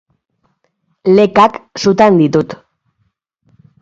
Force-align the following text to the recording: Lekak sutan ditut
Lekak 1.17 1.61
sutan 1.83 2.19
ditut 2.23 2.57